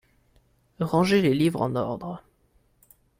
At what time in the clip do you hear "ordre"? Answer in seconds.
1.75-2.23